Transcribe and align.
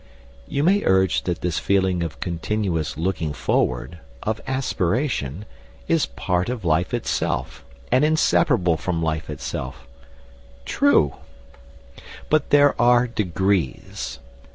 You 0.47 0.63
may 0.63 0.83
urge 0.83 1.25
that 1.25 1.41
this 1.41 1.59
feeling 1.59 2.01
of 2.01 2.19
continuous 2.19 2.97
looking 2.97 3.33
forward, 3.33 3.99
of 4.23 4.41
aspiration, 4.47 5.45
is 5.87 6.07
part 6.07 6.49
of 6.49 6.65
life 6.65 6.91
itself, 6.91 7.63
and 7.91 8.03
inseparable 8.03 8.77
from 8.77 9.03
life 9.03 9.29
itself. 9.29 9.85
True! 10.65 11.17
But 12.31 12.49
there 12.49 12.73
are 12.81 13.05
degrees. 13.05 14.17